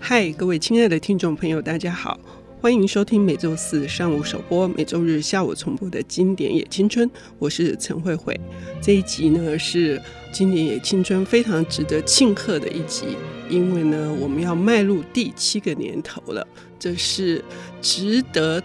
[0.00, 2.18] 嗨，各位亲爱的听众朋友，大家好，
[2.60, 8.38] 欢迎收听每周四上午首播、每周日下午重播的经典也青春，我是陈慧慧。
[8.80, 10.00] 这一集呢是
[10.32, 13.16] 经典也青春非常值得庆贺的一集，
[13.50, 16.46] 因为呢我们要迈入第七个年头了，
[16.78, 17.44] 这是
[17.82, 18.62] 值得。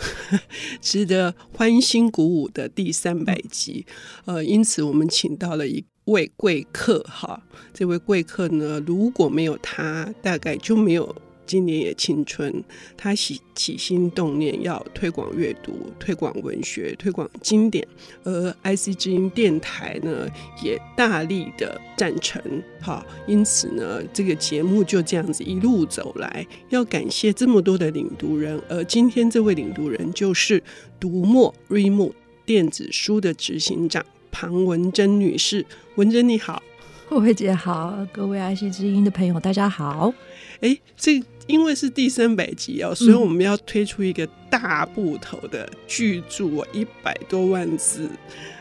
[0.80, 3.84] 值得欢欣鼓舞的第三百集，
[4.24, 7.42] 呃，因此我们请到了一位贵客哈，
[7.72, 11.14] 这位贵客呢，如果没有他，大概就没有。
[11.46, 12.62] 今年也青春，
[12.96, 17.84] 他起起心动念要推广阅读、推广文学、推广经典，
[18.22, 20.28] 而 IC 之音电台呢
[20.62, 22.40] 也大力的赞成。
[22.80, 30.62] 哈，因此呢，这个节目就这样子一路走来，要感谢这么多的领读人，而今天这位领读人就是
[31.00, 32.12] 读墨 Remo
[32.46, 35.64] 电子书的执行长庞文珍女士。
[35.96, 36.62] 文珍你好，
[37.08, 40.12] 慧慧姐好，各位爱惜知音的朋友大家好。
[40.60, 48.08] 哎，这因为是第三百集哦，所以我们要推出一个大部头的巨著，一百多万字，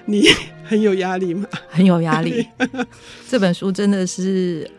[0.05, 0.25] 你
[0.63, 1.47] 很有压力吗？
[1.67, 2.45] 很有压力。
[3.29, 4.69] 这本书真的是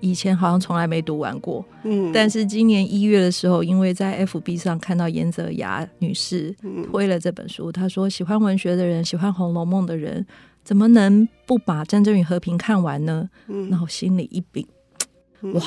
[0.00, 6.54] 以前好像从来没读完过，嗯，但是今年一月的时候，因为在 FB 上看到严泽雅女士
[6.90, 10.24] 推了这本书，她说喜欢文学的人，喜欢《红楼梦》的人，
[10.62, 13.28] 怎么能不把《战争与和平》看完呢？
[13.48, 14.66] 嗯，然后心里一禀，
[15.54, 15.62] 哇！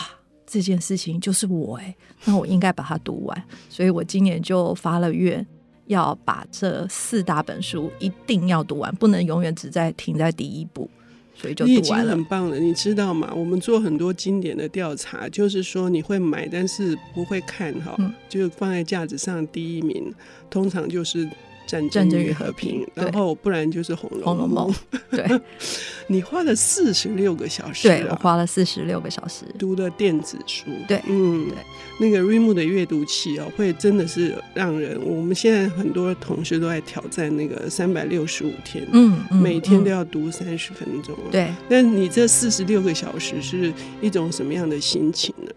[0.51, 5.45] 这件事情就是我哎，那我应该把它读完，所以我今年就发了愿，
[5.85, 10.89] 要把这四大本书一定要读完，不能永远只在停在第一部，
[11.39, 11.75] 所以就读完了。
[11.75, 13.31] 你已经很棒了，你知道吗？
[13.35, 20.13] 我们做很多经典的调查，就是说你会买，但是不会看哈，嗯、就放在架子上第一名，
[20.49, 21.27] 通常就是。
[21.69, 24.73] 战争与和平，然后不然就是《红楼梦》。
[25.11, 25.39] 对，
[26.07, 31.57] 你花了四十六个小时，对，我花了四十六个小时读的电子书，对，嗯，对，
[31.99, 41.53] 那个 Readmoo 的阅读器哦，会真的是让人，我们现在很多同事都在挑战那个三百六十五天，嗯，每天都要读三十分钟，对。
[41.69, 45.51] 那你这四十六个小时是一种什么样的心情呢？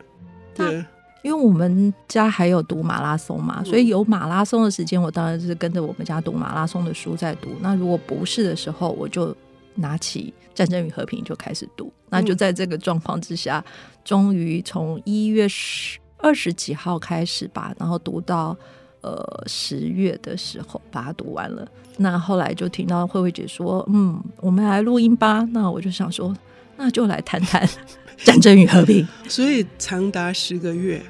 [0.55, 0.85] 对。
[1.23, 7.51] 因为我们家还有读马拉松嘛，所以有马拉松的时间，我当然是跟着我们家读马拉松的书在读。
[7.61, 9.35] 那如果不是的时候，我就
[9.77, 11.93] 拿起《战争与和平》就开始读。
[12.11, 13.65] 那就在这个状况之下，
[14.05, 18.57] 终于从一月十二十几号开始吧，然后读到
[19.01, 21.67] 呃十月的时候把它读完了。
[21.97, 26.35] 那后来就听到慧慧姐说：“嗯，我们来录音吧。”那我就想说，
[26.77, 27.67] 那就来谈谈。
[28.25, 31.03] 《战争与和平》，所以长达十个月，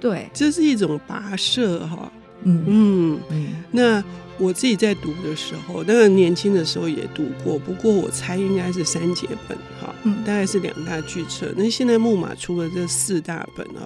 [0.00, 2.10] 对，这是一种跋涉哈。
[2.42, 3.48] 嗯嗯嗯。
[3.70, 4.02] 那
[4.38, 11.52] 我自己在读的时候，当然年轻的时候也读过，不过我猜应该是三节本哈，嗯，大概是两大巨册。
[11.54, 13.84] 那现在木马出了这四大本啊，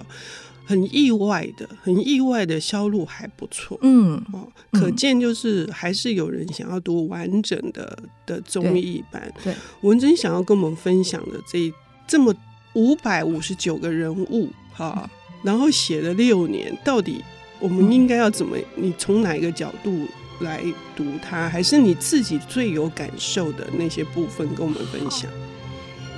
[0.69, 3.77] 很意外的，很意外的销路还不错。
[3.81, 7.97] 嗯哦，可见就是还是有人想要读完整的
[8.27, 9.33] 的综艺版。
[9.43, 11.73] 对，文珍想要跟我们分享的这
[12.07, 12.33] 这么。
[12.75, 15.09] 五百五十九个人物，哈，
[15.41, 17.19] 然后写了六年，到底
[17.59, 18.55] 我们应该要怎么？
[18.75, 20.05] 你从哪一个角度
[20.41, 20.63] 来
[20.95, 21.49] 读它？
[21.49, 25.29] 还是你自己最有感受的那些部分跟我们分享？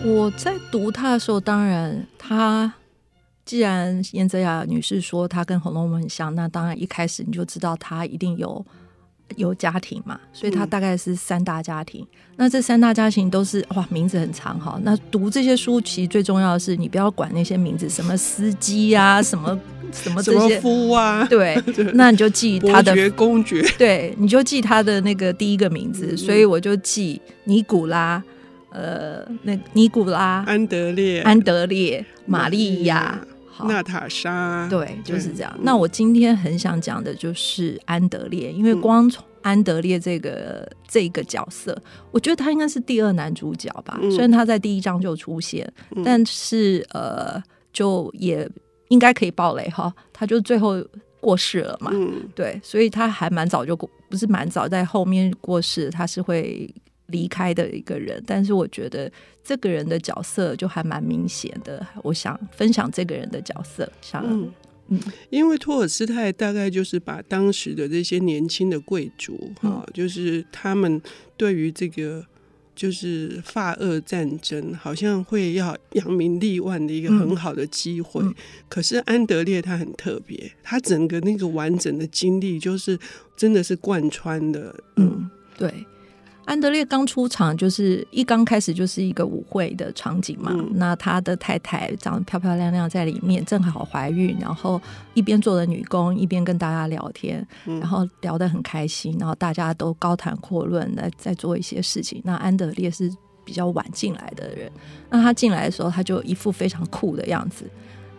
[0.04, 2.72] 我在读它的时候，当然，他
[3.52, 8.66] 既然燕泽雅女士说她跟《红楼梦》很像，那当然一开始你就知道她一定有。
[9.38, 12.02] 有家庭嘛，所以她大概是三大家庭。
[12.02, 14.78] 嗯、那这三大家庭都是哇，名字很长哈。
[14.84, 19.58] 那读这些书，其实最重要的是，你不要管那些名字，什么司机啊， 什么
[19.94, 21.58] 什么这些夫啊， 对，
[21.94, 26.08] 那你就记他的公爵，对，你就记他的那个第一个名字。
[26.12, 28.22] 嗯、所以我就记尼古拉，
[28.72, 33.18] 呃，那尼古拉、安德烈、安德烈、玛利亚。
[33.60, 35.52] 娜塔莎，对，就是这样。
[35.58, 41.76] 嗯、那我今天很想讲的就是安德烈，因为光从安德烈这个、嗯、这个角色，
[42.12, 43.98] 我觉得他应该是第二男主角吧。
[44.02, 47.42] 嗯、虽然他在第一章就出现，嗯、但是呃，
[47.74, 48.50] 就也
[48.90, 50.84] 应该可以爆雷哈，他就最后
[51.20, 51.92] 过世了嘛。
[51.94, 56.74] 嗯、对，所以他还蛮早就过，不是蛮早，在后面过世，他是会。
[57.12, 59.12] 离开的一个人，但是我觉得
[59.44, 61.86] 这个人的角色就还蛮明显的。
[62.04, 64.52] 我想分享这个人的角色，想嗯，
[64.88, 65.00] 嗯
[65.30, 71.02] 因为托尔斯泰大概就是把当时的这些年轻的贵族哈，嗯、就是他们
[71.38, 72.26] 对于这个
[72.74, 78.22] 就是法俄战争，好像会要扬名立万的一个很好的机会。
[78.24, 78.34] 嗯、
[78.70, 82.98] 可是安德烈他很特别，他整个那个完整的经历就是
[83.36, 84.74] 真的是贯穿的。
[84.96, 85.72] 嗯，对。
[86.46, 94.82] 安德烈刚出场就是一刚开始就是一个舞会的场景嘛，嗯、那他的太太长得漂漂亮亮在里面，正好怀孕，然后
[95.14, 102.22] 一边做着女工，一边跟大家聊天，嗯、然后聊得很开心，然后大家都高谈阔论的在做一些事情。
[102.26, 103.10] 那安德烈是
[103.46, 104.70] 比较晚进来的人，
[105.10, 107.70] 那他进来的时候，他就一副非常酷的样子。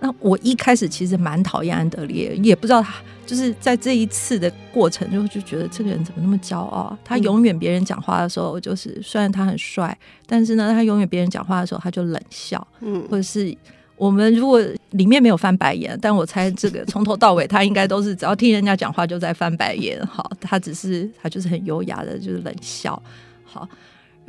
[0.05, 2.95] 那我一开始其实蛮讨厌安德烈，也不知道他
[3.25, 6.99] 就是在这一次的过程就就觉得这个人怎么那么骄傲？
[7.05, 9.97] 他永远别人讲话的时候，就是虽然他很帅，
[10.27, 13.57] 但是呢，他永远别人讲话的时候他就冷笑，嗯，或者是
[13.95, 14.61] 我们如果
[14.91, 20.05] 里面没有翻白眼，但我猜这个从头到尾他应该都是只要听人家讲话就在翻白眼。
[20.05, 23.01] 好，他只是他就是很优雅的，就是冷笑。
[23.45, 23.69] 好。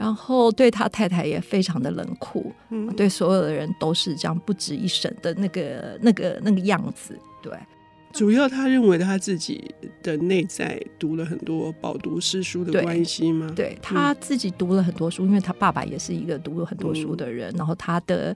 [0.04, 7.18] 然后对他太太也非常的冷酷，嗯，对所有的人都是这样不值一审的那个、那个、那个样子。
[7.42, 7.54] 对，
[8.14, 13.52] 主要他认为他自己的内在读了很多饱读诗书的关系吗？
[13.56, 18.36] 对，对他自己读了很多书，因为他爸爸也是一个读了很多书的人，嗯、然后他的。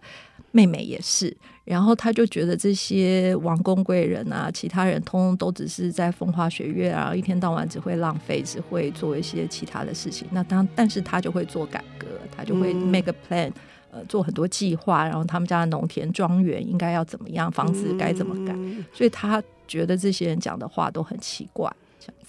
[0.52, 1.36] 妹妹也是，
[1.66, 10.26] 然后他就觉得这些王公贵人啊，其他人通通都只是在风花雪月啊，一天到晚只会浪费，只会做一些其他的事情。
[10.32, 13.50] 那当但是他就会做改革，他就会 make a plan，、
[13.92, 15.04] 嗯、呃，做很多计划。
[15.04, 18.54] 然后他们家的农田庄园应该要怎么样，房子该怎么改。
[18.56, 21.72] 嗯、所以他觉得这些人讲的话都很奇怪。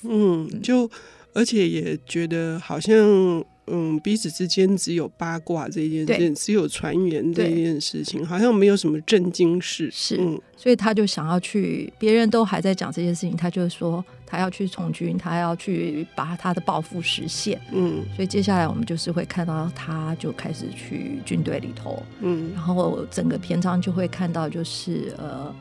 [0.03, 0.91] 嗯，就
[1.33, 3.45] 而且也觉得好像。
[3.71, 9.91] 嗯，彼此之间只有八卦这件事，对只有传言这件事情，好像没有什么正经事。
[9.93, 17.61] 是，嗯、所以他就想要去，别人都还在讲这件事情，他就说他要去从军，他要去把他的抱负实现。
[17.71, 25.55] 嗯，所以接下来我们就是会看到他就开始去军队里头，嗯，然后整个篇章就会看到就是呃。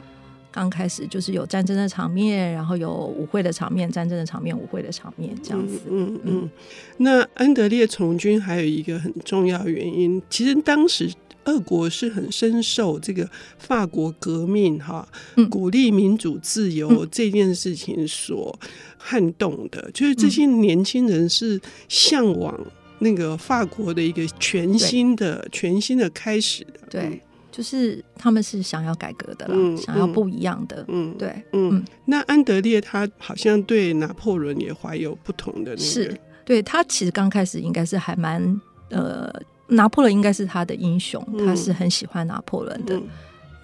[0.57, 5.80] 刚开始就是有战争的场面，然后有舞会的场面，战争的场面，舞会的场面，这样子。
[5.88, 6.50] 嗯嗯，嗯。
[6.98, 11.13] 那安德烈从军还有一个很重要的原因，其实当时
[11.45, 15.07] 俄国是很深受这个法国革命哈，
[15.48, 18.57] 鼓励民主自由这件事情所
[18.98, 22.60] 撼动的，嗯、就是这些年轻人是向往
[22.98, 26.80] 那个法国的一个全新的、全新的开始的。
[26.89, 27.21] 对。
[27.57, 31.74] 就是他们是想要改革的啦，嗯、想要不一样的，嗯，对，嗯。
[31.74, 36.15] 嗯，那安德烈他好像对拿破仑也怀有不同的那个，是
[36.45, 39.33] 对他其实刚开始应该是还蛮呃，
[39.69, 42.95] 拿破仑应该是他的英雄，他是很喜欢拿破仑的。
[42.95, 43.07] 嗯、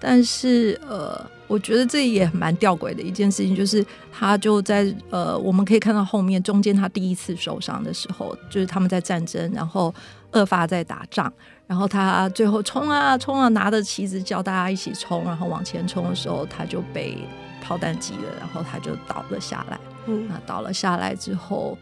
[0.00, 9.94] 但是呃，我觉得这也蛮吊诡的一件事情，就是他就在呃，我们可以看到后面中间他第一次受伤的时候，就是他们在战争，然后
[10.34, 11.32] 俄法在打仗。
[11.66, 17.26] 然后他最后冲啊冲啊，拿着旗子叫大家一起冲，然后往前冲的时候，他就被
[17.62, 19.80] 炮弹击了，然后他就倒了下来。
[20.04, 21.78] 嗯，那倒了下来之后，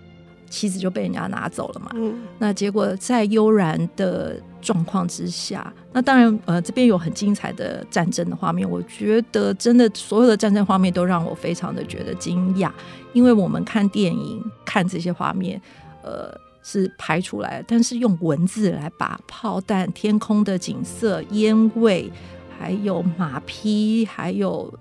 [0.49, 1.91] 旗子就被人家拿走了嘛。
[1.95, 12.71] 嗯，那结果在悠然的状况之下，那当然呃这边有很精彩的战争的画面，我觉得真的所有的战争画面都让我非常的觉得惊讶，
[13.13, 15.61] 因为我们看电影看这些画面，
[16.05, 16.41] 呃。
[16.63, 22.11] 是拍出来，但是用文字来把炮弹、天空的景色、烟味，
[22.57, 24.73] 还有马匹，还有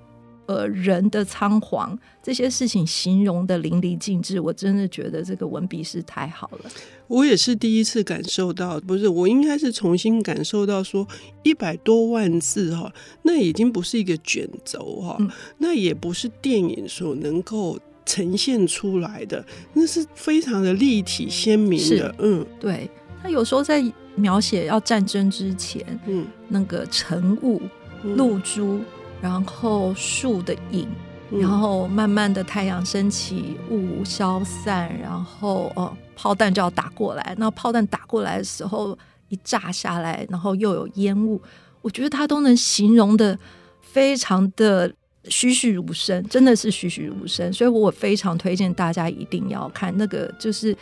[0.45, 6.69] 呃人的仓皇这些事情形容的淋漓尽致，我真的觉得这个文笔是太好了。
[7.07, 11.07] 我也是第一次感受到，不是我应该是重新感受到说
[11.41, 17.79] 一百多万字哈，那已经不是一个卷轴哈，嗯、那也不是电影所能够。
[18.11, 19.41] 呈现出来的
[19.73, 22.89] 那是非常的立体鲜明的，嗯，对。
[23.23, 23.81] 他有时候在
[24.15, 27.61] 描写要战争之前，嗯，那个晨雾、
[28.03, 28.85] 露珠，嗯、
[29.21, 30.89] 然后树的影，
[31.29, 37.33] 嗯、然后慢慢的太阳升起，雾消散，然后哦，炮弹就要打过来。
[37.37, 38.97] 那炮弹打过来的时候，
[39.29, 41.41] 一炸下来，然后又有烟雾，
[41.81, 43.39] 我觉得他都能形容的
[43.79, 44.91] 非常的。
[45.25, 50.75] 栩栩如生，真的是栩栩如生，所以我非常推荐大家一定要看那个，就是。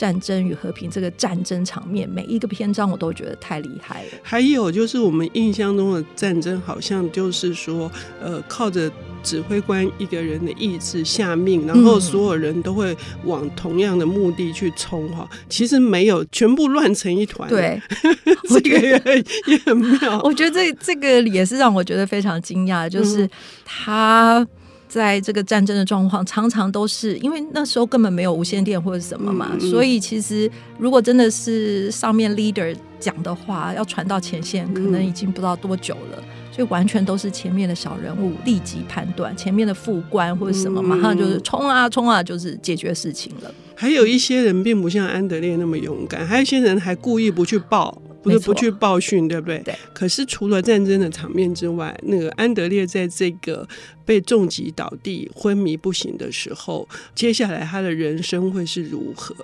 [0.00, 4.08] 战争与和平这个战争场面，每一个篇章我都觉得太厉害了。
[4.22, 8.90] 还有就是我们印象中的战争，好像就是说，呃，靠着
[9.22, 15.28] 指挥官一个人的意志下命，然后所有人都会往同样的目的去冲哈。
[15.30, 17.46] 嗯、其实没有，全部乱成一团。
[17.50, 17.78] 对，
[18.48, 20.18] 这个也也很妙。
[20.24, 23.28] 我觉得这这个也是让我觉得非常惊讶，就是
[23.66, 24.46] 他。
[24.90, 36.22] 在这个战争的状况，常常都是因为那时候根本没有无线电或者什么嘛，嗯、所以其实如果真的是上面 leader 讲的话，要传到前线，可能已经不知道多久了。
[36.52, 43.54] 所以完全都是前面的小人物立即判断，前面的副官或者什么，马上就是冲啊冲啊，就是解决事情了。
[43.76, 48.02] 还有一些人并不像安德烈那么勇敢，还有一些人还故意不去报。
[48.22, 49.58] 不是不去报讯，对不对？
[49.60, 49.74] 对。
[49.92, 53.66] 可是除了战争的场面之外，那个安德烈在这个
[54.04, 59.34] 被重击倒地、昏迷不醒的时候，接下来他的人生会是如何？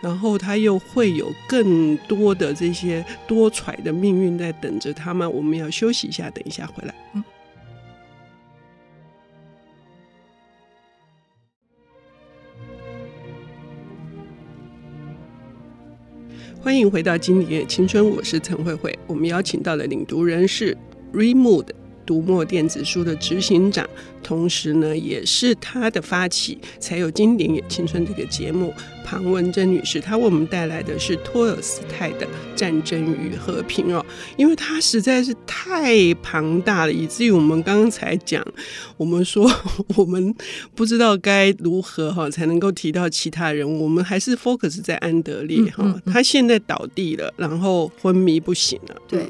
[0.00, 5.28] 然后他又会有更多的这些多舛的命运在等着他吗？
[5.28, 6.94] 我们要休息一下，等一下回来。
[7.14, 7.24] 嗯。
[16.66, 18.98] 欢迎回到经典青春，我是陈慧慧。
[19.06, 20.76] 我们邀请到的领读人是
[21.12, 21.68] Remood
[22.06, 23.86] 读墨电子书的执行长，
[24.22, 28.72] 同时呢，也是他的发起，才有《经典也青春》这个节目。
[29.08, 34.04] 庞文珍女士，她为我们带来的是托尔斯泰的《战争与和平》哦，
[34.36, 38.44] 因为它实在是太庞大了，以至于我们刚刚才讲，
[38.96, 39.48] 我们说
[39.94, 40.34] 我们
[40.74, 49.24] 不知道该如何哈才能够提到其他人，我们还是 focus 在安德烈哈，嗯嗯嗯，他现在倒地了，然后昏迷不醒了，对。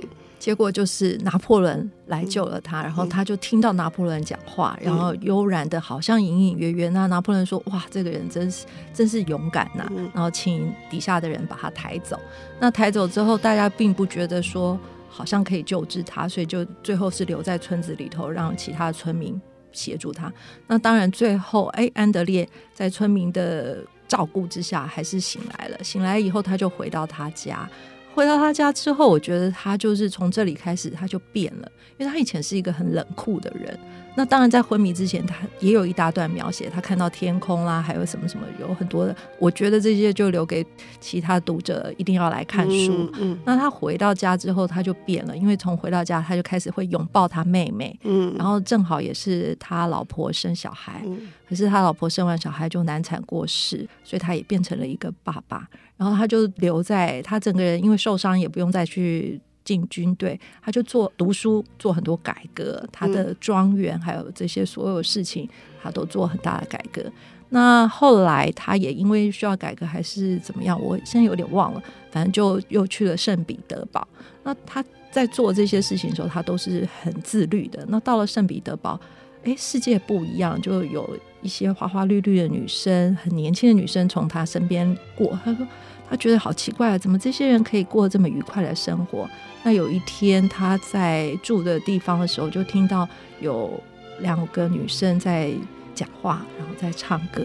[0.47, 6.89] 结果就是拿破仑来救了他，然后他就听到拿破仑讲话，然后悠然的，好像隐隐约约。
[6.91, 12.17] 那拿破仑说：“哇，这个人真是真是勇敢呐！”然后请底下的人把他抬走。
[12.61, 20.33] 那抬走之后，大家并不觉得说好像可以救治他，所以就最后是留在村子里头，让其他村民协助他。
[20.69, 25.83] 那当然，最后哎，安德烈在村民的照顾之下还是醒来了。
[25.83, 27.69] 醒来以后，他就回到他家。
[28.17, 33.79] 回到他家之后，我觉得他就是从这里开始，他就变了，因为他以前是一个很冷酷的人。
[34.19, 39.15] 那当然，在昏迷之前，他也有一大段描写，他看到天空啦，还有什么什么，有很多的。
[39.39, 40.65] 我觉得这些就留给
[40.99, 43.11] 其他读者一定要来看书。
[43.13, 47.95] 嗯嗯、那他回到家之后，他就变了，因为从回到家，他就开始会拥抱他妹妹。
[48.05, 55.69] 嗯，然后正好也是他老婆生小孩，嗯、可是他老婆生完小孩就难产过世，所以他也变成了一个爸爸。
[55.97, 59.41] 然后他就留在他整个人，因为受伤也不用再去。
[59.67, 65.51] 进军队，他就做读书，做很多改革，他的庄园还有这些所有事情，
[65.83, 67.03] 他都做很大的改革。
[67.49, 74.07] 那后来他也因为需要改革还是怎么样，我现在有点忘了，反正就又去了圣彼得堡。
[74.45, 77.85] 那他在做这些事情的时候，他都是很自律的。
[77.89, 79.01] 那到了圣彼得堡，
[79.43, 84.85] 哎，世界不一样，就有一些花花绿绿的女生，很年轻的女生从他身边
[85.15, 85.39] 过。
[85.45, 85.65] 他说
[86.11, 89.31] 他觉得好奇怪，怎么这些人可以过这么愉快的生活？
[89.63, 93.09] 那有一天，他在住的地方的时候，就听到
[93.41, 93.81] 有
[94.19, 95.53] 两个女生在
[95.95, 97.43] 讲话，然后在唱歌。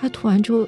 [0.00, 0.66] 他突然就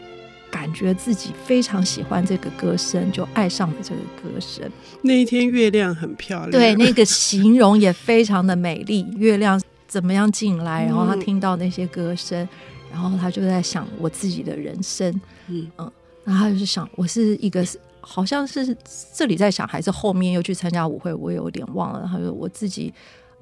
[0.51, 4.71] 感觉自己非常喜欢这个歌声，就爱上了这个歌声。
[5.03, 9.07] 那一天月亮很漂亮，对，那个形容也非常的美丽。
[9.17, 10.85] 月亮怎么样进来？
[10.85, 12.49] 然后他听到那些歌声，
[12.93, 15.13] 然后他就在想我自己的人生。
[15.49, 15.93] 嗯嗯，
[16.25, 17.67] 然后他就是想，我是一个。
[18.03, 18.75] 好像是
[19.13, 22.09] 这里在想，还是后面又去参加舞会，我有点忘了。
[22.11, 22.93] 他说我自己，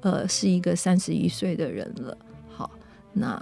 [0.01, 2.17] 呃，是一个三十一岁的人了。
[2.49, 2.69] 好，
[3.13, 3.39] 那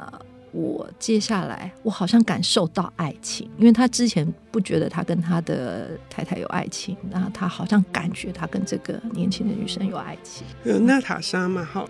[0.51, 10.45] 我接下来，我好像感受到爱情，因为他之前不觉得他跟他的太太有爱情，那他好像感觉他跟这个年轻的女生有爱情。
[10.65, 11.89] 呃，娜塔莎嘛，好，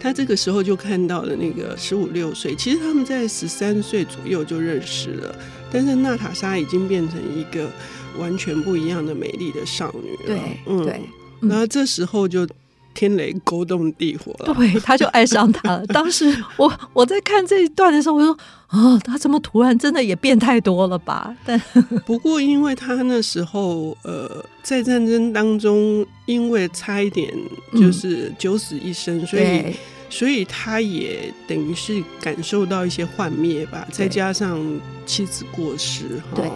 [0.00, 5.38] 他这个时候就看到了那个十五六岁，其实他们在十三岁左右就认识了，
[5.70, 7.70] 但是娜塔莎已经变成一个。
[8.18, 11.00] 完全不一样的美丽的少女了，对，嗯，对，
[11.48, 12.44] 然后这时候就
[12.94, 15.86] 天雷勾动地火了，对，他就爱上他了。
[15.86, 18.36] 当时我 我在看这一段的时候，我说
[18.70, 21.34] 哦，他怎么突然真的也变太多了吧？
[21.44, 21.58] 但
[22.06, 27.32] 不过因为他那时候呃在战争当中，因为差一点
[27.74, 29.74] 就是九死一生，嗯、所以
[30.08, 34.60] 所以他也等于是感受到一些幻灭吧，再加上
[35.06, 36.36] 妻子过世，哈。
[36.36, 36.50] 对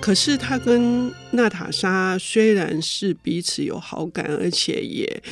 [0.00, 5.22] 可是他跟娜塔莎虽然是彼此有好感，而且也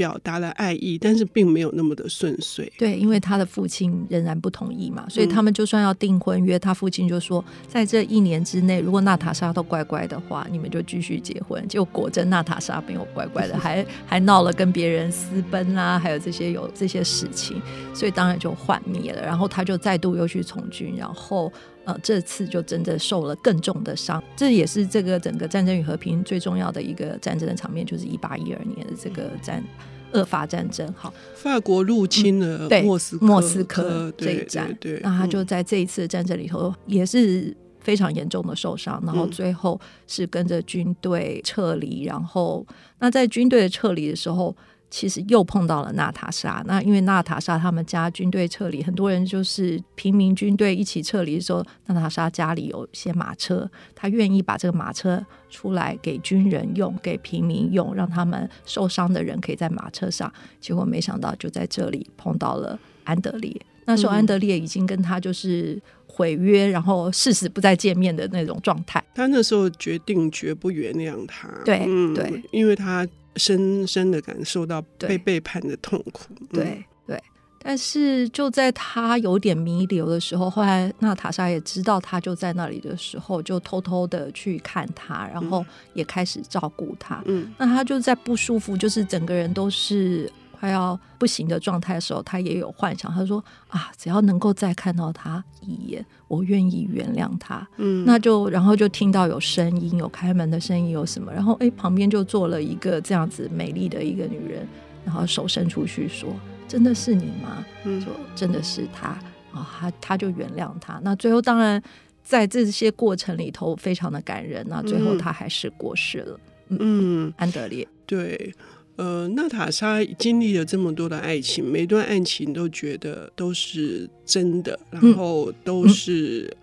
[0.00, 2.72] 表达了爱意，但是并没有那么的顺遂。
[2.78, 11.62] 对，因为他的父亲仍然不同意嘛，所以他们就算要订婚约，他父亲就说，在这一年之内，如果娜塔莎都乖乖的话，你们就继续结婚。
[11.68, 17.60] 结果果真娜塔莎没有乖乖的， 还还闹了跟别人私奔啊，还有这些有这些事情，
[17.92, 19.20] 所以当然就幻灭了。
[19.22, 21.52] 然后他就再度又去从军，然后。
[21.84, 29.64] 呃，这次就真的受了更重的伤，这也是这个整个战争与和平最重要的一个战争的场面，就是一八一二年的这个战
[30.12, 30.92] 俄法战争。
[30.96, 42.66] 好，法国入侵了莫斯科，嗯、莫斯科这一战，对，对，对，那他就在这一次的战争里头也是非常严重的受伤，然后最后是跟着军队撤离，然后
[42.98, 44.54] 那在军队的撤离的时候。
[44.90, 46.62] 其实又碰到了娜塔莎。
[46.66, 60.30] 那因为娜塔莎他们家军队撤离，很多人就是平民军队一起撤离的时候，娜塔莎家里有一些马车，他愿意把这个马车出来给军人用，给平民用，让他们受伤的人可以在马车上。
[60.60, 63.54] 结果没想到就在这里碰到了安德烈。
[63.84, 69.02] 那时候安德烈已经跟他就是毁约，然后誓死不再见面的那种状态。
[69.14, 71.48] 他那时候决定绝不原谅他。
[71.64, 73.06] 对、嗯、对，因为他。
[73.36, 76.34] 深深的感受到被背叛的痛苦。
[76.52, 77.22] 对、嗯、对，
[77.62, 87.22] 但是就在他有点弥留的时候，后来娜塔莎也知道他就在那里的时候，就偷偷的去看他，然后也开始照顾他。
[87.26, 90.30] 嗯，那他就在不舒服，就是整个人都是。
[90.60, 93.10] 快要不行的状态的时候，他也有幻想。
[93.10, 101.32] 他说：“啊，只要能够再看到他一眼，我愿意原谅他。”嗯，那就然后就听到有声音，有开门的声音，有什么？
[101.32, 104.68] 然后哎，旁边就坐了一个这样子美丽的一个女人，
[105.02, 106.28] 然后手伸出去说
[106.68, 109.08] ：“真的是你吗？”嗯，说真的是他
[109.52, 111.00] 啊，他他就原谅他。
[111.02, 111.82] 那最后当然
[112.22, 114.62] 在这些过程里头非常的感人。
[114.68, 116.38] 那最后他还是过世了。
[116.68, 118.54] 嗯，嗯，安德烈对。
[119.00, 126.54] 呃，娜塔莎经历了这么多的爱情，每段爱情都觉得都是真的，然后都是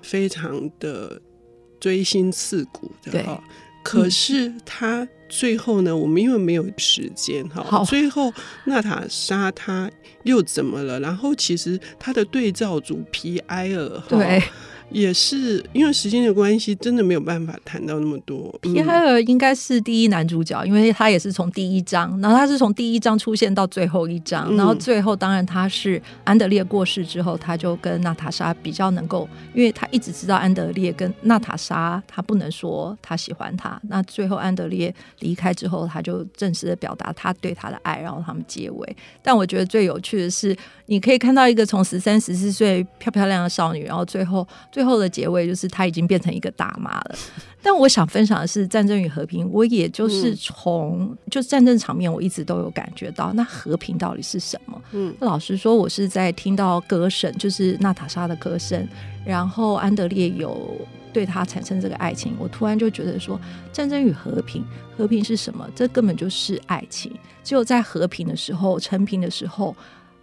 [0.00, 1.20] 非常的
[1.78, 3.44] 锥心刺骨的哈。
[3.84, 8.32] 可是他最后呢，我们因为没有时间哈，最后
[8.64, 9.90] 娜塔莎他
[10.22, 10.98] 又怎么了？
[10.98, 14.42] 然后其实他的对照组皮埃尔对。
[14.92, 18.54] 也是因为时间的关系，真的没有办法谈到那么多。
[18.60, 33.80] 皮埃尔应该是第一男主角，因为他也是从第一章，然后他是从第一章出现到最后一章，嗯、然后最后当然他是安德烈过世之后，他就跟娜塔莎比较能够，因为他一直知道安德烈跟娜塔莎，他不能说他喜欢他。
[33.88, 38.96] 那最后安德烈离开之后，他就正式的表达他对他的爱，然后他们结尾。
[39.22, 40.56] 但我觉得最有趣的是，
[40.86, 47.14] 你可以看到一个从十三十四岁漂漂亮的少女，然后最后最最后的结尾就是他已经变成一个大妈了。
[47.62, 54.82] 但我想分享的是《战争与和平》，我也就是从就战争场面，我一直都有感觉到，那和平到底是什么？
[54.90, 58.84] 嗯，老实说，我是在听到歌声，就是娜塔莎的歌声，
[59.24, 60.76] 然后安德烈有
[61.12, 63.40] 对他产生这个爱情，我突然就觉得说，
[63.72, 64.64] 战争与和平，
[64.98, 65.64] 和平是什么？
[65.76, 67.12] 这根本就是爱情。
[67.44, 69.76] 只有在和平的时候，成平的时候，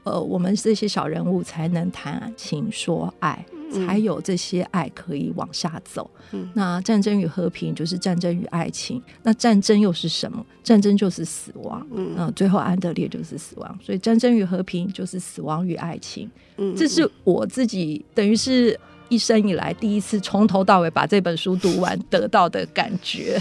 [0.03, 3.45] 呃，我们这些小人物才能谈情说爱。
[3.71, 6.09] 才有这些爱可以往下走。
[6.31, 9.01] 嗯，那战争与和平就是战争与爱情。
[9.23, 10.45] 那战争又是什么？
[10.63, 11.85] 战争就是死亡。
[11.93, 13.79] 嗯，最后安德烈就是死亡。
[13.83, 16.29] 所以战争与和平就是死亡与爱情。
[16.57, 18.77] 嗯，这是我自己等于是
[19.07, 23.39] 一生以来第一次从头到尾把这本书读完得到的感觉。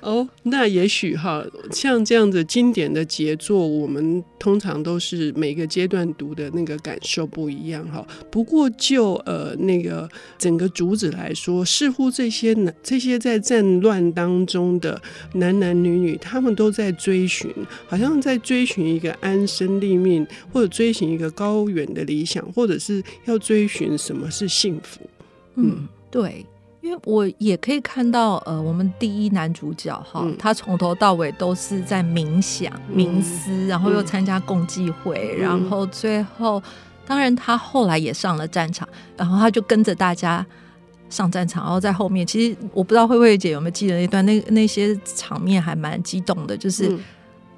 [0.00, 8.06] 哦，那也许哈，像这样子经典的杰作，我们通常都是每个阶段读的那个感受不一样哈。
[8.30, 10.08] 不过就呃那个
[10.38, 15.00] 整个主旨来说，似乎这些男这些在战乱当中的
[15.34, 17.52] 男男女女，他们都在追寻，
[17.86, 25.00] 好像在追寻一个安身立命，或者追寻一个高远的理想，或者是要追寻什么是幸福。
[25.56, 26.46] 嗯对。
[26.80, 36.62] 因为我也可以看到，呃，我们第一男主角哈，嗯、他从头到尾都是在冥想、冥思，嗯、然后又参加共济会，嗯、然后最后，
[37.06, 40.44] 当然他后来也上了战场，然后他就跟着大家
[41.10, 46.98] 上战场，然后在后面，其实我不知道慧慧姐有没有记得那段，那那些场面还蛮激动的，就是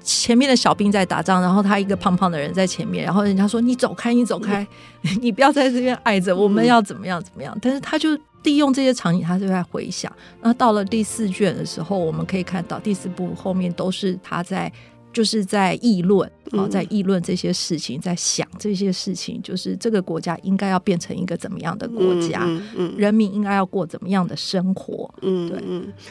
[0.03, 4.67] 前面的小兵在打仗，然后他一个胖胖的人在前面，然后人家说你走开，你走开，
[5.21, 8.15] 你不要在这边挨着，我们要怎么样怎么样，但是他就。
[8.43, 10.11] 利用这些场景，他就在回想。
[10.41, 14.69] 那到了第四卷的时候，我们可以看到第四部后面都是他在。
[15.13, 25.13] 就是在议论，啊，在议论这些事情，在想这些事情，就是这个国家应该要变成一个怎么样的国家，嗯嗯、人民应该要过怎么样的生活。
[25.21, 25.61] 嗯，对，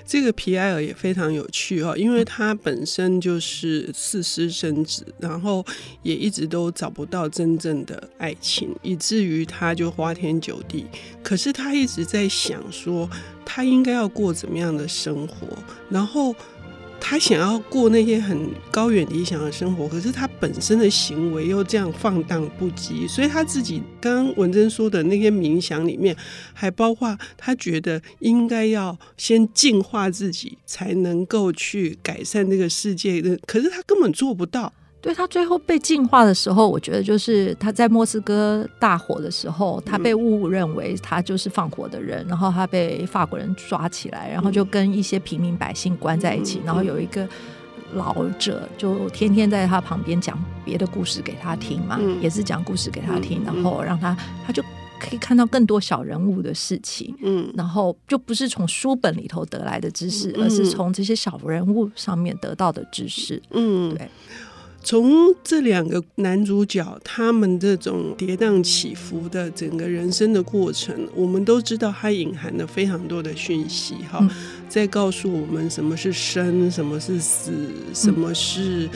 [0.07, 5.65] 这个皮埃尔也非常有趣哈，因为他本身就是四私生子，然后
[6.03, 10.87] 也一直都找不到真正的爱情，以至于他就花天酒地。
[11.25, 13.11] 可是他一直在想说，
[13.45, 15.49] 他应该要过怎么样的生活，
[15.91, 16.33] 然后。
[17.05, 26.17] 他想要过那些很高远理想的生活，可是他本身的行为又这样放荡不羁，所以他自己刚刚文珍说的那些冥想里面，
[26.55, 34.73] 还包括他觉得应该要先净化自己，才能够去改善这个世界的，可是他根本做不到。
[35.03, 47.29] 对，他最后被净化的时候，我觉得就是他在莫斯科大火的时候，他被误认为他就是放火的人，嗯、然后他被法国人抓起来，然后就跟一些平民百姓关在一起，嗯、然后有一个
[47.95, 54.63] 老者就天天在他旁边讲别的故事给他听嘛，嗯、也是讲故事给他听，嗯、然后让他他就
[55.01, 64.09] 可以看到更多小人物的事情，嗯，然后就不是从书本里头得来的知识，嗯、而是从这些小人物上面得到的知识，嗯，对。
[64.83, 74.31] 从这两个男主角他们这种跌宕起伏的整个人生的过程，我们都知道，它隐含了非常多的讯息，哈、嗯，
[74.69, 77.53] 在告诉我们什么是生，什么是死，
[77.95, 78.89] 什么是。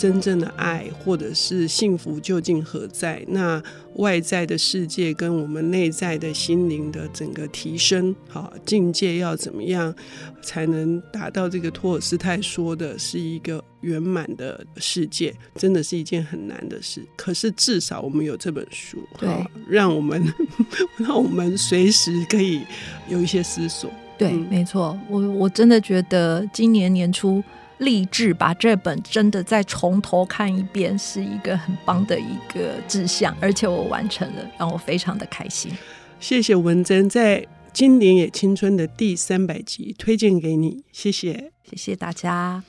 [0.00, 3.22] 真正的爱或者是幸福究竟何在？
[3.28, 3.62] 那
[3.96, 9.94] 外在的世界跟我们内在的心灵的整个提升，好境界要怎么样
[10.40, 15.34] 才能达到这个托尔斯泰说的是一个圆满的世界？
[15.56, 17.06] 真的是一件很难的事。
[17.14, 19.28] 可是至少我们有这本书，对，
[19.68, 20.24] 让我们
[20.96, 22.62] 让我们随时可以
[23.10, 23.92] 有一些思索。
[24.16, 27.44] 对，嗯、没错，我我真的觉得今年年初。
[27.80, 35.72] 立志把这本真的再从头看一遍，是一个很棒的一个志向，而且我完成了，让我非常的开心。
[36.20, 37.40] 谢谢文珍，在
[37.72, 42.62] 《经典也青春》的第三百集推荐给你，谢谢，谢谢大家。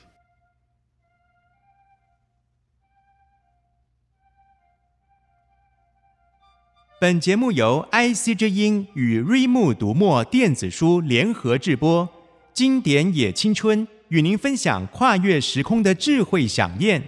[6.98, 12.06] 本节目由 IC 之音与瑞木读墨电子书联合制播，
[12.54, 13.86] 《经典也青春》。
[14.12, 17.02] 与您分享跨越时空的智慧想念。